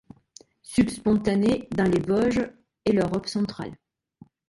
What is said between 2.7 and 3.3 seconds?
et l'Europe